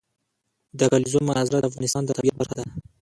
د 0.79 0.81
کلیزو 0.91 1.19
منظره 1.27 1.59
د 1.61 1.67
افغانستان 1.69 2.03
د 2.05 2.09
طبیعت 2.17 2.35
برخه 2.39 2.55
ده. 2.59 2.65